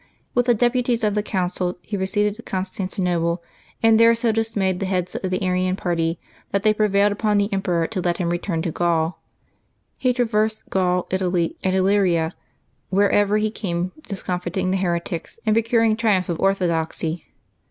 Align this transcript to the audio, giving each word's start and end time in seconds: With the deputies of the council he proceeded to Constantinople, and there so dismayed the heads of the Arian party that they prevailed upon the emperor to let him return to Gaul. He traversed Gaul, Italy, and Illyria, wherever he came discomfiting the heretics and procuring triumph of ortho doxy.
With 0.33 0.47
the 0.47 0.55
deputies 0.55 1.03
of 1.03 1.13
the 1.13 1.21
council 1.21 1.77
he 1.83 1.95
proceeded 1.95 2.33
to 2.33 2.41
Constantinople, 2.41 3.43
and 3.83 3.99
there 3.99 4.15
so 4.15 4.31
dismayed 4.31 4.79
the 4.79 4.87
heads 4.87 5.13
of 5.13 5.29
the 5.29 5.43
Arian 5.43 5.75
party 5.75 6.19
that 6.49 6.63
they 6.63 6.73
prevailed 6.73 7.11
upon 7.11 7.37
the 7.37 7.53
emperor 7.53 7.85
to 7.85 8.01
let 8.01 8.17
him 8.17 8.31
return 8.31 8.63
to 8.63 8.71
Gaul. 8.71 9.19
He 9.99 10.11
traversed 10.11 10.67
Gaul, 10.71 11.05
Italy, 11.11 11.55
and 11.63 11.75
Illyria, 11.75 12.31
wherever 12.89 13.37
he 13.37 13.51
came 13.51 13.91
discomfiting 14.07 14.71
the 14.71 14.77
heretics 14.77 15.39
and 15.45 15.53
procuring 15.53 15.95
triumph 15.95 16.29
of 16.29 16.39
ortho 16.39 16.65
doxy. 16.67 17.25